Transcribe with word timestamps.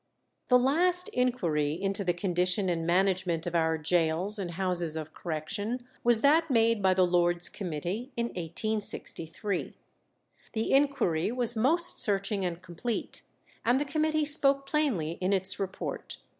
The 0.47 0.57
last 0.57 1.09
inquiry 1.09 1.73
into 1.79 2.03
the 2.03 2.15
condition 2.15 2.69
and 2.69 2.87
management 2.87 3.45
of 3.45 3.53
our 3.53 3.77
gaols 3.77 4.39
and 4.39 4.49
houses 4.49 4.95
of 4.95 5.13
correction 5.13 5.85
was 6.03 6.21
that 6.21 6.49
made 6.49 6.81
by 6.81 6.95
the 6.95 7.05
Lords' 7.05 7.47
Committee 7.49 8.11
in 8.17 8.29
1863. 8.29 9.75
The 10.53 10.73
inquiry 10.73 11.31
was 11.31 11.55
most 11.55 11.99
searching 11.99 12.43
and 12.43 12.63
complete, 12.63 13.21
and 13.63 13.79
the 13.79 13.85
committee 13.85 14.25
spoke 14.25 14.65
plainly 14.65 15.19
in 15.21 15.33
its 15.33 15.59
report. 15.59 16.17